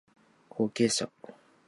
[0.49, 1.11] 後継者